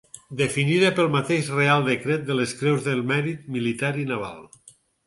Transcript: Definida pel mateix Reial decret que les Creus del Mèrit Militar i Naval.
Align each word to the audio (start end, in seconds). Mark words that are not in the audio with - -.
Definida 0.37 0.89
pel 0.99 1.11
mateix 1.17 1.51
Reial 1.59 1.85
decret 1.91 2.27
que 2.31 2.39
les 2.41 2.57
Creus 2.63 2.85
del 2.89 3.07
Mèrit 3.13 3.49
Militar 3.59 3.97
i 4.07 4.13
Naval. 4.15 4.47